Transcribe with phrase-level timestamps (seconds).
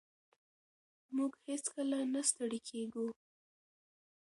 [1.15, 3.07] موږ هېڅکله نه ستړي کېږو.